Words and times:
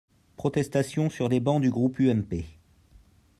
Protestations 0.35 1.11
sur 1.11 1.29
les 1.29 1.39
bancs 1.39 1.61
du 1.61 1.69
groupe 1.69 1.99
UMP. 1.99 2.33